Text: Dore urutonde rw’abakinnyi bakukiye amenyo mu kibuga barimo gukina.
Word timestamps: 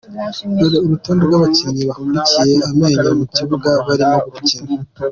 Dore 0.57 0.77
urutonde 0.85 1.23
rw’abakinnyi 1.25 1.81
bakukiye 1.89 2.53
amenyo 2.69 3.09
mu 3.19 3.25
kibuga 3.35 3.69
barimo 3.85 4.17
gukina. 4.33 4.71